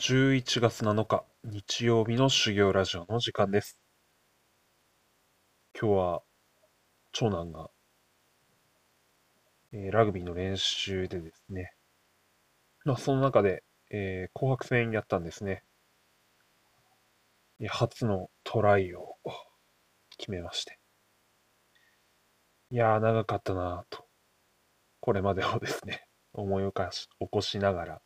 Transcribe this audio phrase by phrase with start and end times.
[0.00, 3.78] 11月7日日曜日の修行ラジオの時間です。
[5.78, 6.22] 今日は
[7.12, 7.70] 長男が、
[9.72, 11.74] えーラグビーの練習でですね、
[12.86, 15.64] まあ、その中で、えー紅白戦やったんですね。
[17.68, 19.16] 初のトライを
[20.16, 20.78] 決めまして。
[22.70, 24.06] いやー、長かったなぁと、
[25.00, 28.02] これまでをですね、思い起かし起こしながら、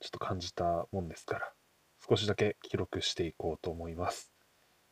[0.00, 1.52] ちょっと感じたもんですから、
[2.08, 4.32] 少しだけ記録していこうと思います。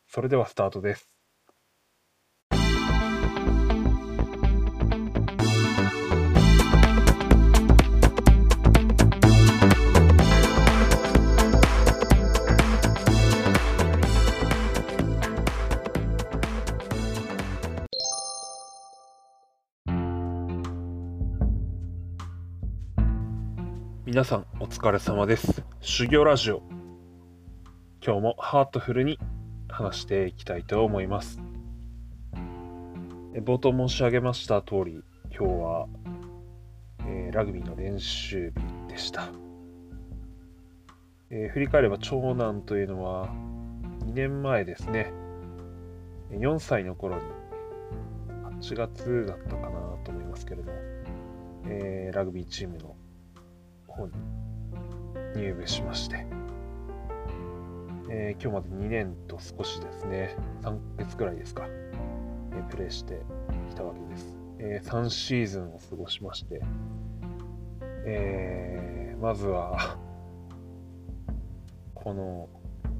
[0.07, 1.16] それではスタートです。
[24.07, 25.65] 皆さんお疲れ様です。
[25.81, 26.61] 修行ラジオ。
[28.01, 29.19] 今日もハートフルに
[29.67, 31.41] 話していきたいと思います。
[33.33, 35.03] 冒頭申し上げました通り、
[35.37, 35.87] 今日は、
[37.01, 38.53] えーラグビーの練習
[38.87, 39.27] 日でした。
[41.29, 43.27] えー振り返れば長男というのは
[44.05, 45.11] 2年前ですね、
[46.31, 47.23] 4歳の頃に
[48.61, 50.77] 8月だったかなと思いますけれども、
[51.65, 52.95] えーラグビーチームの
[53.97, 54.13] 方に
[55.35, 56.25] 入部しまして、
[58.09, 60.63] えー今日まで2年と少しですね、3
[60.97, 63.21] ヶ月くらいですか、えープレーして
[63.69, 64.37] きたわけです。
[64.59, 66.61] えー3シーズンを過ごしまして、
[68.05, 69.97] えーまずは、
[71.95, 72.49] この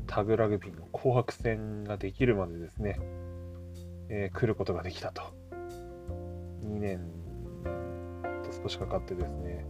[0.07, 2.99] タグラグビーの紅白戦ができるまでですね、
[4.09, 5.21] えー来ることができたと。
[6.63, 6.99] 2年
[8.43, 9.65] と少しかかってですね、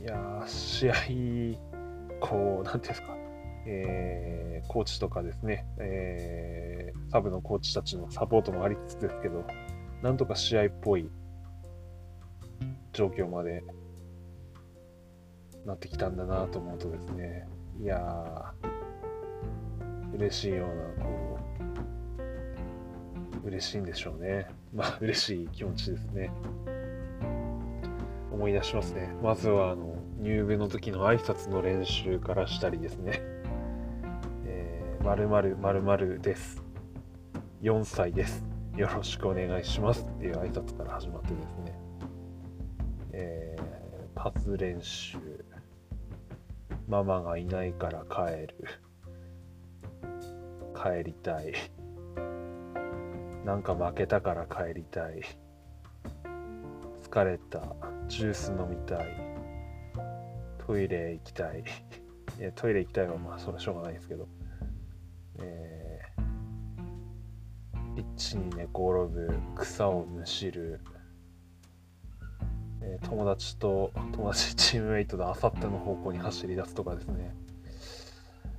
[0.00, 0.94] いや、試合、
[2.20, 3.16] こう、なんていうんですか、
[3.66, 9.44] えーコーチとかですね、えーサブのコーチたちのサポートもありつつですけど、
[10.02, 11.08] なんとか試合っぽい
[12.92, 13.64] 状況まで
[15.64, 17.48] なってきたんだなと思うとですね、
[17.80, 21.38] いやー、嬉しいような、こ
[23.44, 24.48] う、嬉しいんでしょうね。
[24.74, 26.30] まあ、嬉しい気持ちですね。
[28.38, 29.12] 思い出しますね。
[29.20, 33.20] まずはあの入部の時の挨拶の練習からしたりですね。
[34.46, 36.62] えー、〇〇〇〇です。
[37.62, 38.44] 4歳です。
[38.76, 41.78] よろしくお願いしますっていう挨拶から始まってですね。
[43.12, 43.78] えー
[44.20, 45.16] パス練習。
[46.88, 48.56] ママがいないから帰る。
[50.74, 51.52] 帰りたい。
[53.44, 55.22] なんか負けたから帰りたい。
[57.10, 57.62] 疲れた。
[58.06, 59.06] ジュース飲みたい。
[60.66, 61.60] トイレ行きたい。
[61.60, 61.62] い
[62.54, 64.28] トイレ行きたいはまあそれはしょうがないですけど。
[65.40, 70.80] えー、ピッチに寝転ぶ、草をむしる、
[72.82, 77.34] え友達と、友達チームメイトであさっての方向に走り出すとかですね。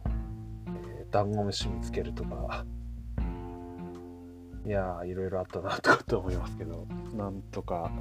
[0.08, 2.66] えーダンゴムシ見つけるとか。
[4.66, 7.92] いや、いろいろあったなとかって思いますけど、なんとか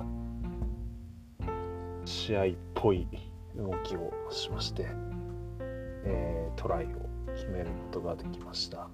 [2.09, 3.07] 試合っぽい
[3.57, 4.87] 動きをしまして、
[6.05, 6.89] えートライを
[7.35, 8.89] 決めることができました。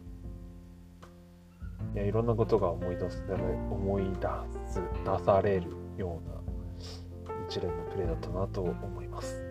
[1.95, 4.29] いやいろんなことが思い出せ思い出
[4.69, 6.35] す出されるような
[7.49, 9.43] 一連のプレーだったなと思います。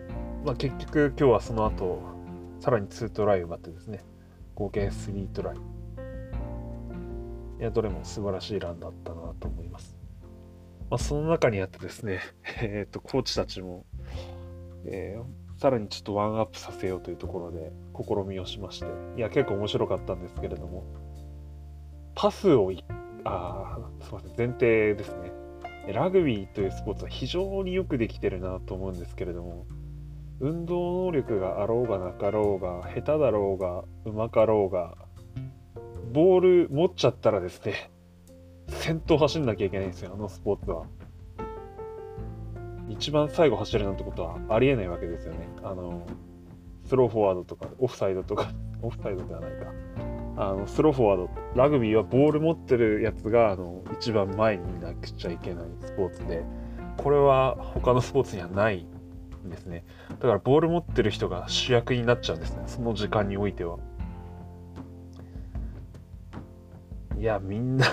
[0.44, 2.00] まあ、結局今日はその後
[2.60, 4.04] さらに2トライを奪ってですね
[4.54, 5.56] 合計3トライ
[7.60, 9.48] いやどれも素晴らしいランだったなと
[10.90, 10.96] ま。
[10.96, 12.20] あ、その中にあってですね、
[12.60, 13.84] えー、とコーチたちも、
[14.86, 18.86] えーさらにちょっとワンアップさせようというところで試みをしまして
[19.16, 20.84] いや結構面白かったんですけれども
[22.14, 22.84] パスをい
[23.24, 25.32] あすみません前提ですね
[25.92, 29.66] ラグビーというスポーツは非常によくできてるなと思うんですけれども
[30.40, 34.96] 運動能力があろうがなかろうが下手だろうがうまかろうが
[36.12, 37.90] ボール持っちゃったらですね
[38.68, 40.84] 先頭走んなきゃいけないんですよあのスポーツは。
[42.88, 45.48] 一番最後走るなんてことはありえないわけですよね。
[45.62, 46.06] あの
[46.84, 48.50] スローフォワードとかオフサイドとか
[48.82, 49.72] オフサイドではないか。
[50.36, 56.42] あのスローフォワードラグビーはボール持ってるやつがあの一番前にいなくちゃいけないスポーツで
[56.96, 58.84] これは他のスポーツにはない
[59.46, 59.84] んですね。
[60.08, 62.64] だからボール持ってる人が主役になっちゃうんですね。
[62.66, 63.78] その時間においては。
[67.16, 67.86] いやみんな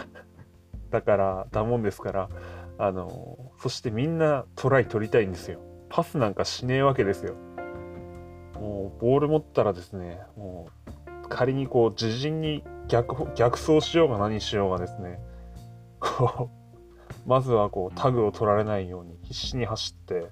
[0.92, 2.30] だからだもんですから
[2.78, 5.60] あのそしてみんなトライ取りたいんですよ。
[5.90, 7.36] パスなんかしねえわけですよ。
[8.56, 10.68] もうボール持ったらですねも
[11.26, 15.20] う仮にこう自陣に逆逆走しようが何しようがですね
[16.00, 20.28] こうまずはこうタグを取られないように必死に走って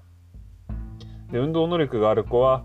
[1.30, 2.64] で運動能力がある子は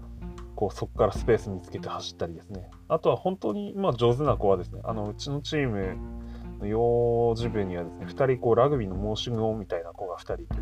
[0.55, 2.69] こうそこからスペース見つけて走ったりですね。
[2.87, 6.24] あとは本当にまあ上手な子はですねあのうちのチームの
[6.61, 10.61] 幼児部にはですね2人こうラグビーの申し子みたいな子が2人いてです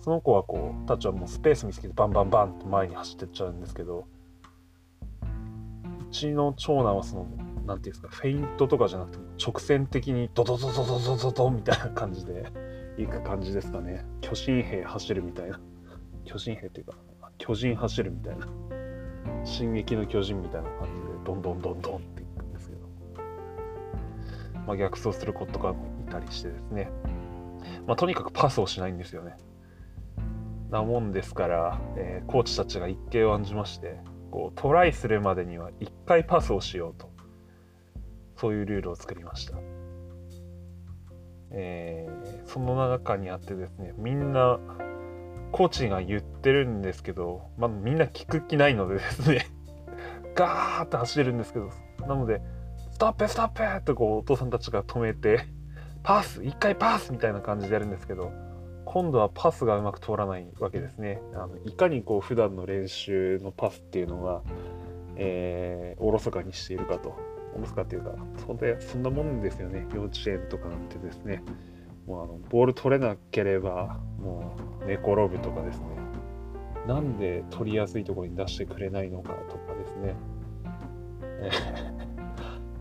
[0.00, 4.06] その子はこうたちはもうスペース見つけてバンバンバンと前に走ってっちゃうんですけど
[5.22, 7.26] うちの長男はその
[7.66, 12.44] 何ていうんですかフェイントとかじゃなくて直線的にドドドドドドドドみたいな感じで
[12.98, 14.04] 行く感じですかね。
[14.20, 15.60] 巨神兵走るみたいな。
[16.24, 16.94] 巨神兵っていうか
[17.38, 18.46] 巨人走るみたいな。
[19.44, 21.93] 進撃の巨人みたいな感じでどんどんどんどん
[24.66, 26.90] まあ、逆走する子とかもいたりしてですね、
[27.86, 29.36] まあ、とにかくパスをしないんですよね。
[30.70, 34.00] なもんですから、えー、コーチたちが一計を案じまして
[34.32, 37.14] こうトライするまでには1回パスをしようと。
[38.36, 39.54] そういうルールを作りました、
[41.50, 44.58] えー、その中にあってですねみんな
[45.52, 49.46] コーチが言ってるんですけど、まあ、みんな聞く気ないのでですね
[50.34, 51.70] ガーッと走るんですけど
[52.06, 52.42] なので
[52.94, 55.48] ストップストップとこうお父さんたちが止めて
[56.04, 58.32] パス1回パスみたいな感じでやるんですけど
[58.84, 61.20] 今度はパスがうまく通らないわけですね。
[61.34, 64.42] あのいかにこう普段の練習のパスっていうのが、
[65.16, 67.16] えー、おろそかにしているかと。
[67.56, 68.14] おろそかっていうか、
[68.46, 69.88] そんなそんなもんですよね。
[69.92, 71.42] 幼稚園とかなんてですね。
[72.06, 75.86] もうあのボール取れなければ、もう寝転ぶとかですね。
[76.86, 80.14] なんで取りやすいところに出してくれないのかとかですね。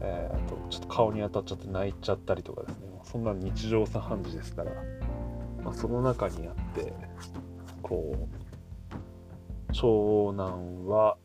[0.03, 2.87] えー、あと、ちょっと顔に当たっちゃって泣いちゃったりとかですね。
[3.03, 4.71] そんな日常茶飯事ですから。
[5.63, 6.93] まあ、その中にあって
[7.81, 8.93] こう
[9.71, 11.17] 長男は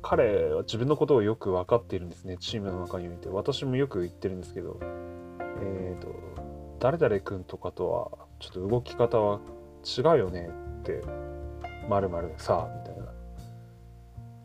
[0.00, 4.78] 彼は自分のことをよく分かっているんですねチームの中において私もよく言ってるんですけど
[5.60, 9.40] えっ、ー、と誰々君とかとはちょっと動き方は
[9.84, 11.02] 違うよねって
[11.88, 12.93] まるまるさあみたいな、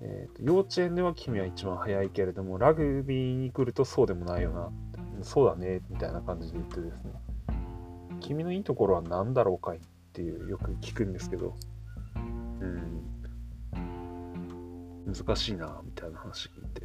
[0.01, 4.69] えーと、幼稚園では君は一番早いけれどもラグビーに来るとそうでもないよな。
[5.21, 7.11] そうだねみたいな感じで言ってですね。
[8.21, 9.79] 君のいいところは何だろうかいっ
[10.13, 11.55] ていうよく聞くんですけど、
[12.15, 13.03] うん、
[15.13, 16.81] 難しいな、みたいな話聞いて。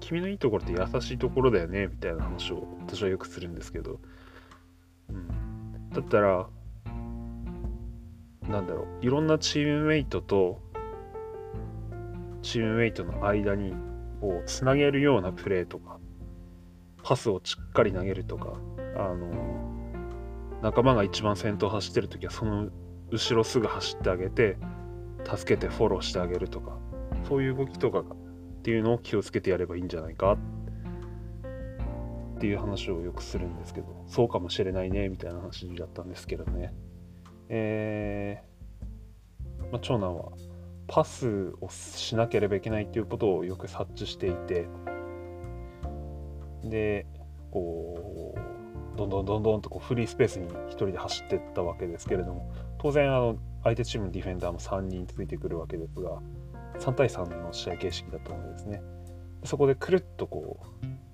[0.00, 4.00] 君のいいところって優しいところだよね、みたいな話を私はよくするんですけど、
[5.08, 6.48] うん、だったら、
[8.48, 10.60] なんだろう、いろんなチームメイトと、
[12.42, 13.74] チームメイトの間に、
[14.20, 15.98] をつなげるようなプレーとか、
[17.02, 18.54] パスをしっかり投げるとか、
[18.96, 19.72] あの、
[20.62, 22.68] 仲間が一番先頭走ってる時はその
[23.10, 24.56] 後ろすぐ走ってあげて
[25.24, 26.78] 助けてフォローしてあげるとか
[27.28, 28.04] そういう動きとかっ
[28.62, 30.38] ていうのを気をつけてやればいいんじゃないか
[32.36, 36.72] っていう話をよくするんですけどそうかもしれないねみたいな話だったんですけどね。
[37.48, 40.32] えー、まあ、長男は
[40.86, 44.68] パスをしなければいけないっていうことをよく察知していて
[46.64, 47.06] で
[47.50, 56.20] こうどんどんどんどんとこうフリースペースに1人で走っていったわけですけれども当然あの相手チームのディフェンダーも3人ついてくるわけですが
[56.78, 58.82] 3対3の試合形式だったのでですね。
[59.44, 60.60] そこでくるっとこ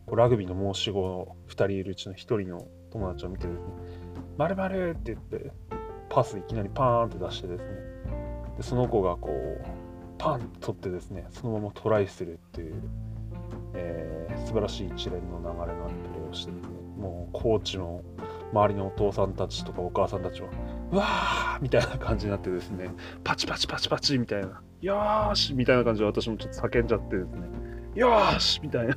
[0.07, 3.65] うラグビーの申し子の2人いるうちの1人の友達を見てですね
[4.37, 5.51] 「まるまるって言って
[6.09, 7.88] パスいきなりパーンって出してですね
[8.59, 9.67] でその子がこう
[10.19, 12.75] パンと取ってですねそのままトライするっていう、
[13.75, 18.03] えー、素晴らしい一連の流れのあるプレーをしてですねもうコーチの
[18.53, 20.49] 周りのお父さんたちとかお母さんたちは
[20.91, 22.91] うわーみたいな感じになってですね
[23.23, 27.47] パチパチパチパチみたいなよーしみたいな感じで私もちょっと叫んじゃってですね
[27.95, 28.97] よーしみたいな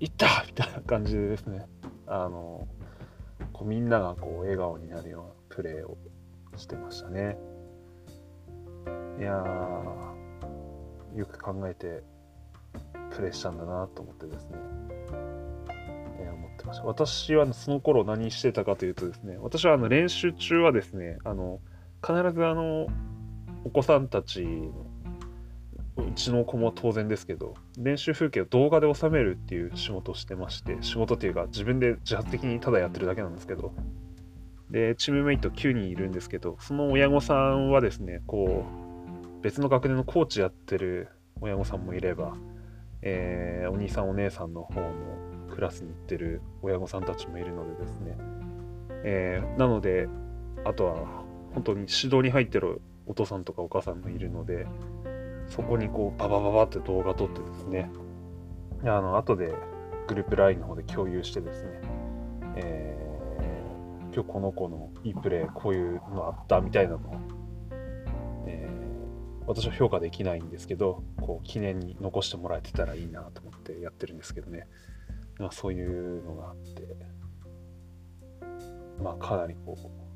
[0.00, 1.66] いったみたいな感じでですね
[2.06, 2.66] あの
[3.52, 5.96] こうみんながこう笑顔になるようなプレーを
[6.56, 7.36] してましたね。
[9.18, 9.44] いや
[11.14, 12.02] よく考えて
[13.10, 14.56] プレーしたんだなと思ってですね
[16.20, 16.84] え、思ってました。
[16.84, 21.60] 私はその頃何してたかというとですね、私はあの練習中はですね、あの
[22.02, 22.86] 必ずあの
[23.64, 24.42] お子さんたち
[25.96, 33.72] のうちの子も当然ですけど、練習風景を動画で収めるっていう仕事をしてまして、仕事っていうか自分で自発的にただやってるだけなんですけど、
[34.70, 41.08] で、チームメイト9人いるんですけど、その親御さんはですね、こう、別の学年のコーチやってる
[41.40, 42.36] 親御さんもいれば、
[43.02, 44.90] えー、お兄さんお姉さんの方も
[45.50, 48.16] クラスに行ってる親御さんたちもいるのでですね、
[49.04, 50.08] えー、なので
[50.64, 51.24] あとは
[51.54, 54.66] 本当に指導に入ってるお父さんとかお母さんもいるので
[55.48, 57.90] そこにこうババババって動画撮ってですね。
[58.82, 59.52] あの後で
[60.06, 61.80] グループ LINE の方で共有してですね、
[62.56, 62.99] えー、
[64.12, 67.20] 今日この子のいいプレーこういうのあったみたいなの、
[68.46, 74.66] えー、私は評価できないんですけどこう記念に残してもらえてたらいいなと思ってやってるんですけどね、
[75.38, 76.82] まあ、そういうのがあって
[79.02, 80.10] まあかなりこう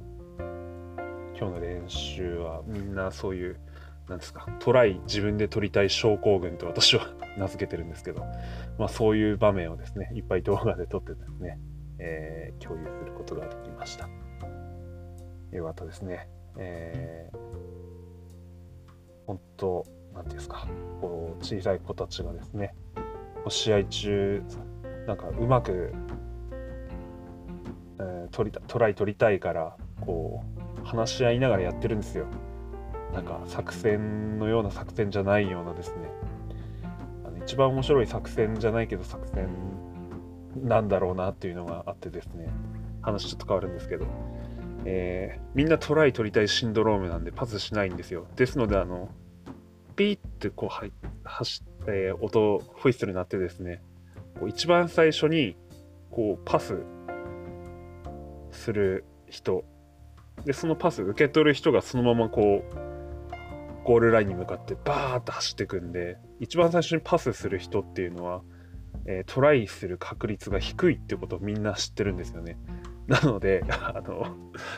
[1.38, 3.58] 今日の練習はみんなそういう
[4.08, 7.08] なんですかトライ自分で取りたい症候群と私は
[7.38, 8.24] 名付けてるんですけど、
[8.78, 11.58] まあ、そういう場面をですねいっぱい動画で撮ってたんですね、
[11.98, 14.08] えー、共有することができました。
[15.52, 16.28] よかったですね。
[16.56, 17.36] えー、
[19.26, 19.84] 本当
[20.14, 20.66] なんていうんですか。
[21.00, 22.74] こう小さい子たちがですね
[23.48, 24.42] 試合中
[25.06, 25.92] なんかうまく、
[27.98, 30.42] えー、取りたトライ取りたいからこ
[30.82, 32.26] う話し合いながらやってるんですよ。
[33.12, 35.96] なんか作戦のような作戦じゃないようなですね。
[37.24, 39.48] あの一番面白い作戦じゃないけど作戦
[40.56, 42.48] なんだろうなっていうのがあってですね。
[43.02, 44.06] 話ちょっと変わるんですけど、
[44.86, 48.26] えー、みんなトライ取りたいシンドロームなんでパスしないんですよ。
[48.36, 49.10] ですのであの
[49.96, 50.84] ピーってこうは
[51.24, 53.82] 走って、音ホイッスルになってですね。
[54.40, 55.56] こう一番最初に
[56.10, 56.78] こうパス
[58.50, 59.64] する人。
[60.44, 68.42] でそのパス受け取る人がそのままこうゴールラインに向かってバーッと走っていくんで一番最初にパスする人っていうのは、
[69.06, 72.58] えー、トライする確率が低いってことをみんな知ってるんですよね。
[73.06, 74.34] なのであの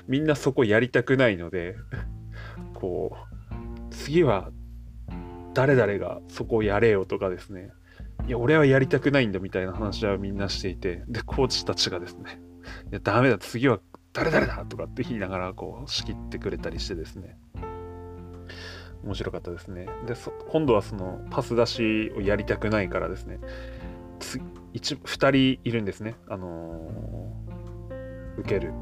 [0.09, 1.77] みんなそこやりたくないので
[2.75, 3.55] こう
[3.91, 4.51] 次は
[5.55, 7.71] 誰々がそこをやれよとかですね
[8.27, 12.41] いや俺はやりたくないんだみたいな話はみんなしていてでコーチたちがですね
[12.91, 13.79] いやダメだ次は
[14.13, 17.39] 誰々だとかって言いながらこう仕切ってくれたりしてですね
[19.07, 19.87] 面白かったですね。
[20.07, 20.15] で、
[20.51, 23.39] 今度はそのパス出しをやりたくないからですね、
[24.17, 24.41] つ
[24.95, 26.15] 2人いるんですね。
[26.29, 28.73] あのー、受ける。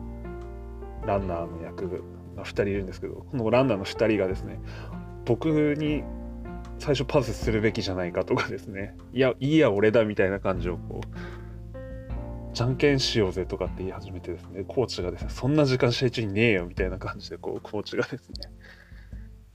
[1.07, 2.03] ランナーの役
[2.37, 4.59] が2人いるんですけど、このランナーの2人がですね、
[5.27, 6.03] 僕に
[6.79, 18.51] 最初パスするべきじゃないかとかですね、いや、いいや、俺だみたいな感じをこう、じゃんけんしようぜとかって言い始めてですね、コーチがですね、そんな時間試合中にねえよみたいな感じで、こう、コーチがですね、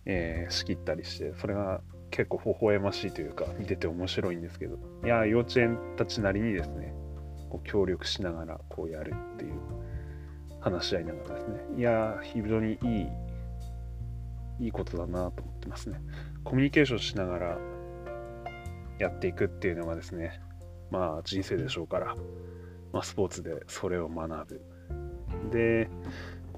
[0.05, 4.77] えー、仕切ったりしてそれが結構微笑ましいというか見てて面白いんですけど。
[5.03, 6.93] いや幼稚園たちなりにですね
[7.49, 9.53] こう協力しながらこうやるっていう
[10.59, 11.59] 話し合いながらですね。
[11.77, 13.07] いや非常にいい
[14.59, 16.01] いいことだなと思ってますね。
[16.43, 17.57] コミュニケーションしながら
[18.99, 20.41] やっていくっていうのがですね
[20.91, 22.15] まあ人生でしょうから、
[22.91, 24.61] まあ、スポーツでそれを学ぶ。
[25.51, 25.89] で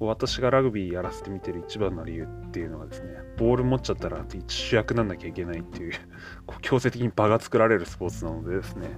[0.02, 5.92] こう私がラグビーやらせてみてる一番の理由っていうのはですね、ボール持っちゃったら一主役なんなきゃいけないっていう、
[6.44, 8.88] こう強制的に場が作られるスポーツなのでですね、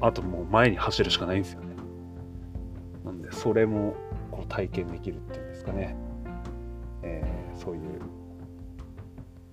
[0.00, 1.76] あともう前に走るしかないんですよね。
[3.04, 3.94] なんで、それも
[4.30, 5.94] こう体験できるっていうんですかね。
[7.02, 7.82] えー、そういう、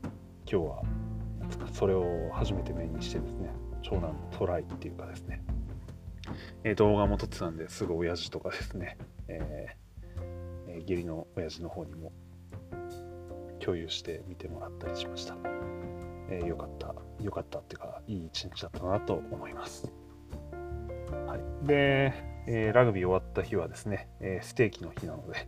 [0.05, 0.11] 今
[0.45, 0.83] 日は、
[1.73, 3.49] それを初めて目にしてですね、
[3.81, 5.43] 長男のトライっていうかですね、
[6.63, 8.97] え、動画も撮ってたんですぐ親父とかですね、
[9.27, 9.90] えー
[10.81, 12.11] 義理の親父の方にも
[13.59, 15.35] 共有して見てもらったりしました。
[16.29, 19.91] えー、よかった、よかったっていうか、いい一日だったなと思います。
[21.27, 22.13] はい、で、
[22.47, 25.47] えー、ラグビー終わった日はですね、えー、ステーキの日なので、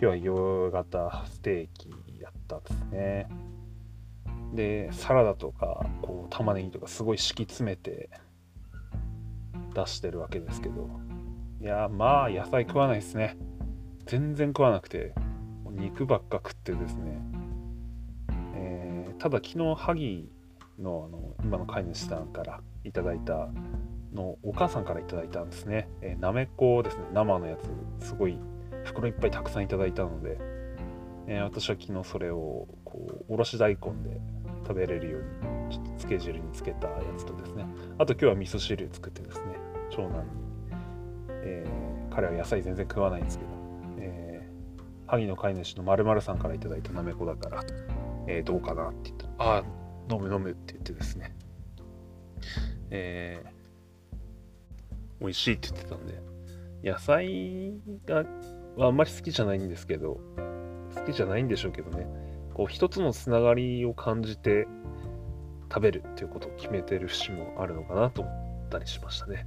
[0.00, 1.90] 日は夕方ステーキ
[2.20, 3.28] やったんですね。
[4.54, 8.08] で、サラダとか、こう、玉ねぎとかすごい敷き詰めて
[9.74, 10.88] 出してるわけですけど、
[11.60, 13.36] いや、まあ、野菜食わないですね。
[14.06, 15.14] 全然食わなくて
[15.70, 17.20] 肉ばっか食ってですね、
[18.54, 20.28] えー、ただ昨日萩
[20.78, 23.48] のあの今の飼い主さんからいただいた
[24.12, 27.04] のお母さんからいただいたんですね、えー、なめこですね。
[27.12, 27.56] 生のや
[28.00, 28.38] つすごい
[28.84, 30.38] 袋いっぱいたくさんいただいたので、
[31.26, 34.20] えー、私は昨日それをこうおろし大根で
[34.66, 35.22] 食べれるよう
[35.68, 37.66] にちょっと漬け汁につけたやつとですね。
[37.98, 39.44] あと今日は味噌汁作ってですね。
[39.90, 40.24] 長男に、
[41.30, 41.66] え、
[42.10, 43.63] 彼は野菜全然食わないんですけど。
[45.06, 47.64] 萩の飼い主の〇〇さんから頂いたなめこだから、
[48.26, 49.64] えー、どうかなって言ったら、ああ、
[50.10, 51.34] 飲む飲むって言ってですね、
[52.90, 56.22] えー、美味しいって言ってたんで、
[56.82, 58.24] 野菜が
[58.76, 60.20] はあんまり好きじゃないんですけど、
[60.94, 62.06] 好きじゃないんでしょうけどね、
[62.54, 64.66] こう一つのつながりを感じて
[65.70, 69.46] 食べるっていうことを決めてる節もあるのかなと思ったりしましたね。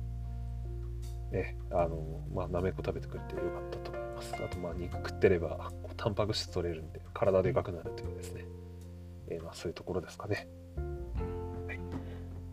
[1.32, 4.36] え、あの、まあ、なめこ食べてくれてよかったとます。
[4.36, 8.46] あと、まあ、肉食ってれば、タンパク質取れるんで体でかくなるというですね、
[9.30, 10.48] えー、まあ、そういうところですかね。
[11.68, 11.80] はい、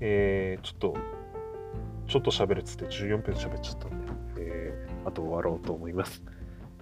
[0.00, 0.94] えー、ちょっと、
[2.06, 6.23] ちょっと喋るっつって14分喋っちゃったんで、えー、あと終わろうと思います。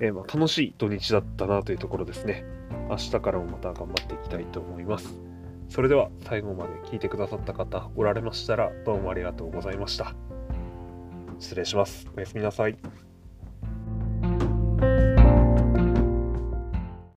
[0.00, 2.44] えー、まあ、楽しい土日だったなというところですね。
[2.90, 5.18] 明日からもまた頑張っていきたいと思います。
[5.68, 10.14] それでは最後まで聞いてくださった方おられましたらどうもありがとうございました。
[11.38, 12.06] 失礼します。
[12.14, 13.01] おやすみなさい。